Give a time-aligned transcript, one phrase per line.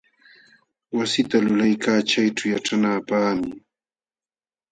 [0.97, 3.49] Wasita lulaykaa chayćhuu yaćhanaapaqmi.